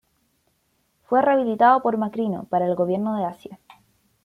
[1.03, 3.59] Fue rehabilitado por Macrino para el gobierno de Asia.